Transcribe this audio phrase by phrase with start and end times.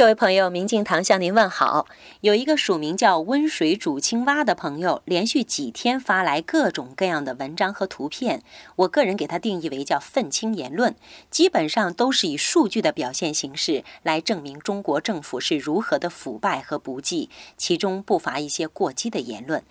[0.00, 1.86] 各位朋友，明镜堂向您问好。
[2.22, 8.42] 有一个署名叫“温水煮青蛙”的朋友，连续几天发来各种各样的文章和图片，
[8.76, 10.96] 我个人给他定义为叫“愤青言论”，
[11.30, 17.28] 基本上都是以数据的表现形式来证明中国政府是如何的腐败和不济，
[17.58, 19.62] 其中不乏一些过激的言论。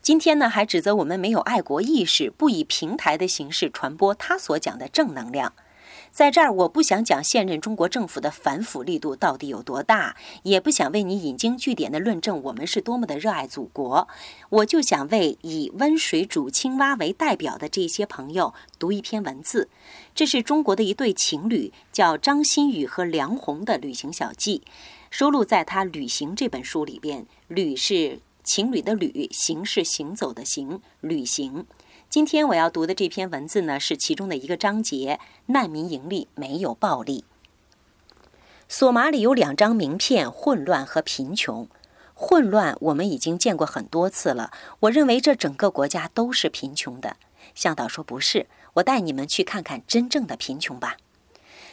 [0.00, 5.52] 今天呢，还指责我们没有爱国意识，不以平台的形式传播他所讲的正能量。
[6.12, 14.06] 在这儿，我不想讲现任中国政府的反腐力度到底有多大，也不想为你引经据典的论证我们是多么的热爱祖国。
[14.50, 19.70] 我就想为以温水煮青蛙为代表的这些朋友读一篇文字。
[20.14, 24.60] 这是中国的一对情侣，叫张馨予和梁红的旅行小记，
[25.08, 27.24] 收录在他《旅行》这本书里边。
[27.48, 31.64] 旅是情侣的旅，行是行走的行，旅行。
[32.12, 35.18] 今天我要读的这篇文字呢，是其中的一个章节。
[35.46, 37.24] 难民营里没有暴力。
[38.68, 41.66] 索马里有两张名片：混乱和贫穷。
[42.12, 44.50] 混乱我们已经见过很多次了，
[44.80, 47.16] 我认为这整个国家都是贫穷的。
[47.54, 50.98] 向导说不是，我带你们去看看真正的贫穷吧。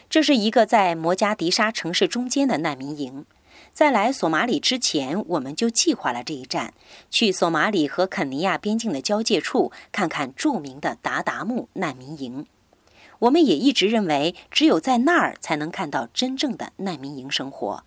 [0.09, 3.25] 这是一个在摩加迪沙城市中间的难民营。
[3.73, 6.73] 在来索马里之前，我们就计划了这一站，
[7.09, 12.45] 去索马里和肯尼亚边境的交界处看看著名的达达木难民营。
[13.19, 17.83] 我们也一直认为，只有在那儿才能看到真正的难民营生活。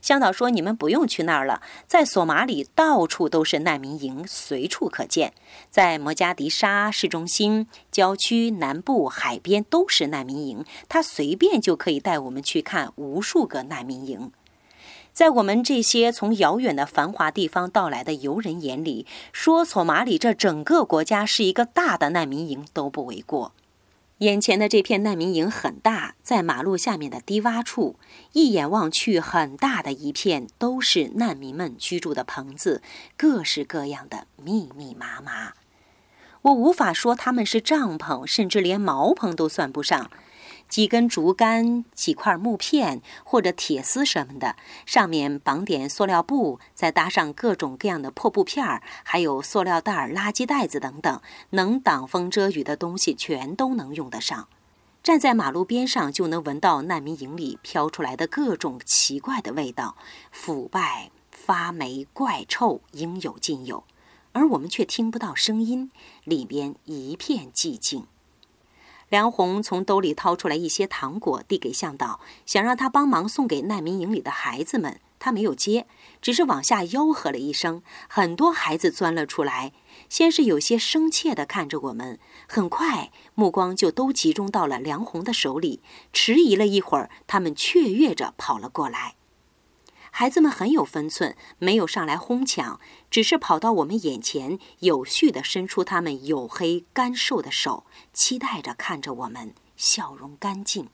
[0.00, 5.32] 向导说：“你们不用去那儿了，在索马里到处都是难民营，随处可见。
[5.70, 14.30] 在摩加迪沙市中心、郊区、南部、海边都是难民营，他随便就可以带我们去看无数个难民营。”
[15.14, 23.52] 在我们这些从遥远的繁华地方到来的游人眼里，说索马里这整个国家是一个大的难民营都不为过。
[24.18, 27.94] 眼前的这片难民营很大，在马路下面的低洼处，
[28.32, 32.82] 一眼望去，很大的一片都是难民们居住的棚子，
[33.16, 35.52] 各式各样的，密密麻麻。
[36.42, 40.10] 我无法说他们是帐篷，甚至连毛棚都算不上。
[40.74, 54.48] 几根竹竿、几块木片或者铁丝什么的，上面绑点塑料布，再搭上各种各样的破布片儿，还有塑料袋、垃圾袋子等等，能挡风遮雨的东西全都能用得上。
[55.00, 59.96] 站在马路边上，就能闻到难民营里飘出来的各种奇怪的味道，
[60.32, 63.84] 腐败、发霉、怪臭，应有尽有。
[64.32, 65.92] 而我们却听不到声音，
[66.24, 68.08] 里边一片寂静。
[69.08, 75.00] 梁红从兜里掏出来一些糖果，递给向导，想让他帮忙送给难民营里的孩子们。
[75.20, 75.86] 他没有接，
[76.20, 77.82] 只是往下吆喝了一声。
[78.08, 79.72] 很多孩子钻了出来，
[80.10, 85.80] 先是有些生怯地看着我们，很快目光就都集中到了梁红的手里。
[86.12, 89.14] 迟疑了一会儿，他们雀跃着跑了过来。
[90.16, 92.78] 孩子们很有分寸，没有上来哄抢，
[93.10, 100.88] 只是跑到我们眼前，有序地伸出他们黝黑干瘦的手，期待着看着我们，笑容干净。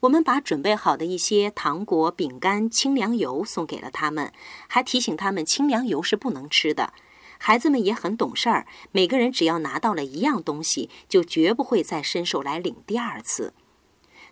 [0.00, 4.32] 我们把准备好的一些糖果、饼干、清凉油送给了他们，
[4.68, 6.94] 还提醒他们清凉油是不能吃的。
[7.36, 13.52] 孩子们也很懂事儿，每个人只要拿到了一样东西，就绝不会再伸手来领第二次。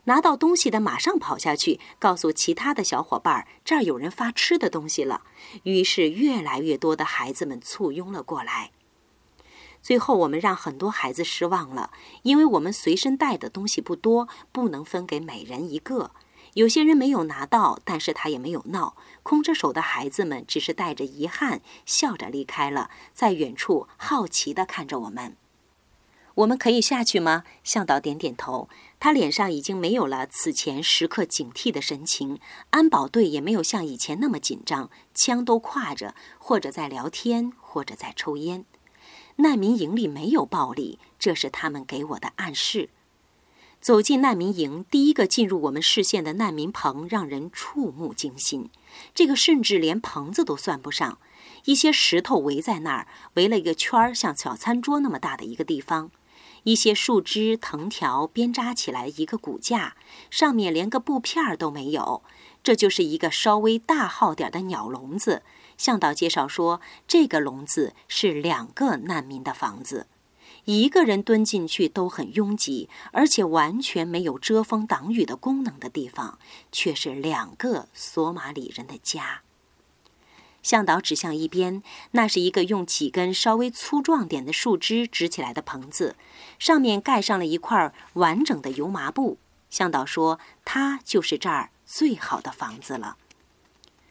[0.04, 5.22] 拿到东西的马上跑下去，告诉其他的小伙伴这儿有人发吃的东西了。
[5.62, 8.72] 于是，越来越多的孩子们簇拥了过来。
[9.80, 11.92] 最后，我们让很多孩子失望了，
[12.22, 16.12] 因为我们随身带的东西不多，不能分给每人一个。
[16.54, 18.96] 有些人没有拿到，但是他也没有闹。
[19.22, 25.36] 空着手的孩子们只是带着遗憾，笑着离开了，在远处好奇地看着我们。
[26.42, 27.44] 我们可以下去吗？
[27.62, 28.68] 向导点点头。
[28.98, 32.38] 他脸上已经没有了此前时刻警惕的神情。
[32.70, 38.64] 安保队也没有像以前那么紧张，枪都挎着，或者在聊天，或者在抽烟。
[39.36, 42.90] 难民营里没有暴力，这是他们给我的暗示。
[43.80, 48.70] 走进难民营，第一个进入我们视线的难民棚让人触目惊心。
[49.14, 51.18] 这个甚至连棚子都算不上。
[51.64, 56.10] 一些石头围在那儿，围了一个圈儿，像小餐桌那么大的一个地方。
[56.64, 59.96] 一些树枝、藤条编扎起来一个骨架，
[60.30, 62.22] 上面连个布片儿都没有。
[62.62, 65.42] 这就是一个稍微大号点的鸟笼子。
[65.76, 70.06] 向导介绍说，这个笼子是两个难民的房子，
[70.66, 76.38] 一个人蹲进去都很拥挤，而且完全没有遮风挡雨的功能的地方，
[76.70, 79.42] 却是两个索马里人的家。
[80.62, 81.82] 向导指向一边，
[82.12, 86.16] 那是一个用几根稍微粗壮点的树枝支起来的棚子，
[86.58, 89.38] 上面盖上了一块完整的油麻布。
[89.70, 93.16] 向导说：“它就是这儿最好的房子了。”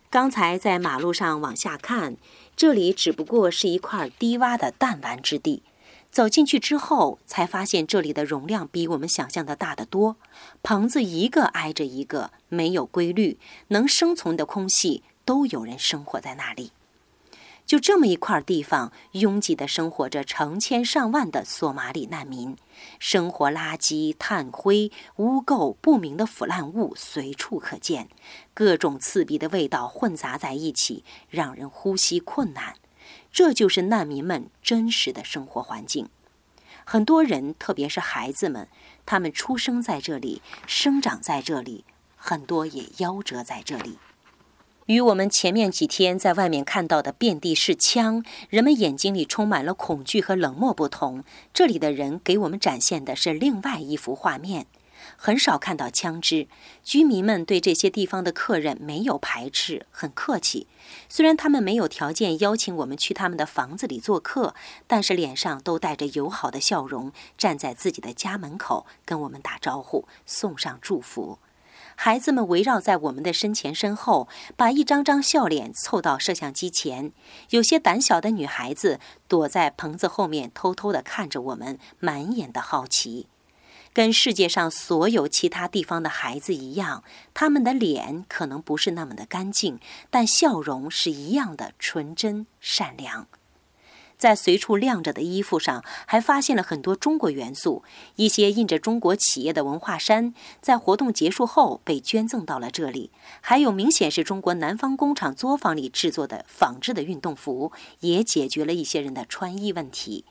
[0.09, 2.17] 刚才在马路上往下看，
[2.55, 5.63] 这里只不过是一块低洼的弹丸之地。
[6.11, 10.17] 走进去之后，才发现这里的容量比我们想象的大得多。
[10.61, 13.39] 棚子一个挨着一个，没有规律，
[13.69, 16.73] 能生存的空隙都有人生活在那里。
[17.65, 22.57] 就这么一块地方，拥挤的生活着成千上万的索马里难民，
[22.99, 28.09] 生活垃圾、炭灰、污垢、不明的腐烂物随处可见，
[28.53, 32.75] 各种刺鼻的味道混杂在一起，让人呼吸困难。
[33.31, 36.09] 这就是难民们真实的生活环境。
[36.83, 38.67] 很多人，特别是孩子们，
[39.05, 41.85] 他们出生在这里，生长在这里，
[42.17, 43.97] 很多也夭折在这里。
[44.91, 51.23] 与我们前面几天在外面看到的遍地是枪，人们眼睛里充满了恐惧和冷漠不同，
[51.53, 54.65] 这里的人给我们展现的是另外一幅画面。
[55.15, 56.49] 很少看到枪支，
[56.83, 60.67] 居民们对这些地方的客人没有排斥，很客气。
[61.07, 64.53] 虽然他们没有条件邀请我们去他们的房子里做客，
[64.87, 71.39] 但是脸上都带着友好的笑容，站在自己的家门口跟我们打招呼，送上祝福。
[72.03, 74.27] 孩子们围绕在我们的身前身后，
[74.57, 77.11] 把一张张笑脸凑到摄像机前。
[77.51, 83.27] 有些胆小的女孩子躲在棚子后面，偷偷地看着我们，满眼的好奇。
[83.93, 87.03] 跟世界上所有其他地方的孩子一样，
[87.35, 93.27] 他们的脸可能不是那么的干净，但笑容是一样的纯真善良。
[94.21, 97.83] 在随处晾着的衣服上，还发现了很多中国元素，
[98.17, 103.09] 一些印着中国企业的文化衫，在活动结束后被捐赠到了这里。
[103.41, 107.71] 还有明显是中国南方工厂作坊里制作的仿制的运动服，
[108.01, 110.25] 也解决了一些人的穿衣问题。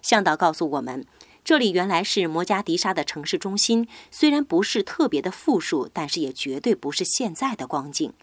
[0.00, 1.04] 向导告诉我们。
[1.42, 8.14] 这里原来是摩加迪沙的城市中心，虽然不是特别的富庶，但是也绝对不是现在的光景。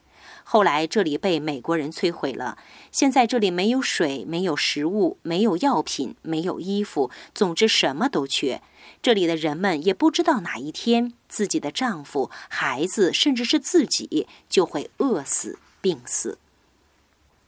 [0.44, 2.58] 后来这里被美国人摧毁了，
[2.92, 8.62] 现在这里没有水，没有食物，没有药品，没有衣服，总之什么都缺。
[9.02, 16.38] 这里的人们也不知道哪一天自己的丈夫、孩子，甚至是自己就会饿死、病死。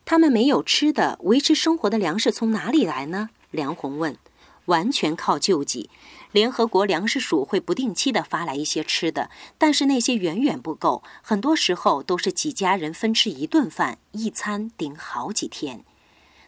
[0.06, 3.30] 他们没有吃的，维持生活的粮食从哪里来呢？
[3.51, 4.18] 梁红问。
[4.68, 5.89] 完全靠救济，
[6.33, 15.85] 联合国粮食署会不定期的发来一些吃的，但是那些远远不够，很多时候都是几家人分吃一顿饭，一餐顶好几天。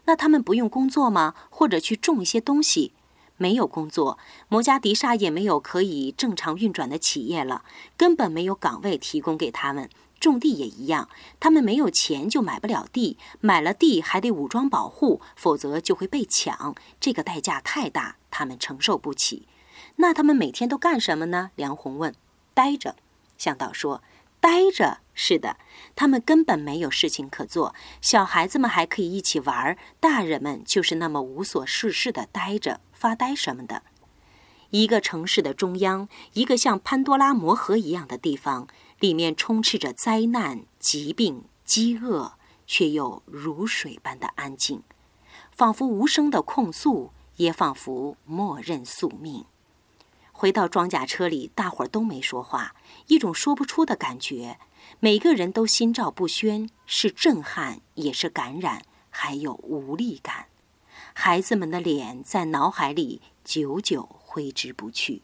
[0.05, 1.35] 那他们不用工作吗？
[1.51, 2.93] 或者去种一些东西？
[3.37, 4.17] 没有工作，
[4.47, 7.63] 摩加迪沙也没有可以正常运转的企业了，
[7.95, 9.89] 根本没有岗位提供给他们。
[10.19, 11.09] 种地也一样，
[11.39, 19.47] 他们没有钱就买不了地，买了地还得武装保护，否则就会被抢，这个代价太大，他们承受不起。
[19.97, 21.51] 那他们每天都干什么呢？
[21.55, 22.13] 梁红问。
[22.53, 22.95] 呆着，
[23.37, 24.01] 向导说。
[24.39, 25.57] 呆着，是的，
[25.95, 27.73] 他们根本没有事情可做。
[27.99, 33.81] 小孩子们还可以一起玩，大人们就是那么无所事事的呆着，发呆什么的。
[34.69, 38.67] 一个城市的中央，一个像潘多拉魔盒一样的地方。
[38.99, 42.33] 里面充斥着灾难、疾病、饥饿，
[42.65, 44.83] 却又如水般的安静，
[45.51, 49.45] 仿佛无声的控诉，也仿佛默认宿命。
[50.37, 52.75] 回到装甲车里，大伙儿都没说话，
[53.07, 54.57] 一种说不出的感觉。
[54.99, 60.47] 每个人都心照不宣，是震撼，也是感染，还有无力感。
[61.13, 65.21] 孩子们的脸在脑海里久久挥之不去。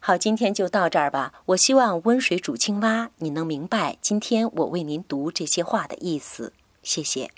[0.00, 1.32] 好，今天就到这儿吧。
[1.46, 6.52] 我希望温水煮青蛙，你能明白今天我为您读这些话的意思。
[6.82, 7.30] 谢谢。